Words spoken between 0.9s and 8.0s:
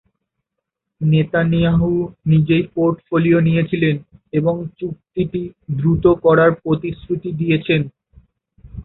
Netanyahu নিজেই portfolio নিয়েছিলেন এবং চুক্তিটি দ্রুত করার প্রতিশ্রুতি দিয়েছেন।